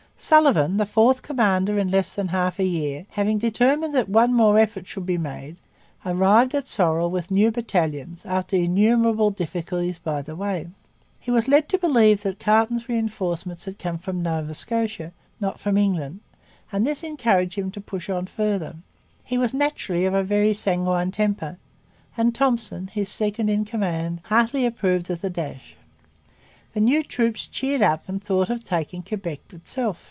[0.23, 4.59] Sullivan, the fourth commander in less than half a year, having determined that one more
[4.59, 5.59] effort should be made,
[6.05, 10.67] arrived at Sorel with new battalions after innumerable difficulties by the way.
[11.19, 15.75] He was led to believe that Carleton's reinforcements had come from Nova Scotia, not from
[15.75, 16.19] England;
[16.71, 18.75] and this encouraged him to push on farther.
[19.23, 21.57] He was naturally of a very sanguine temper;
[22.15, 25.75] and Thompson, his second in command, heartily approved of the dash.
[26.73, 29.97] The new troops cheered up and thought of taking Quebec itself.